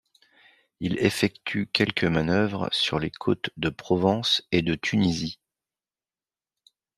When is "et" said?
4.51-4.63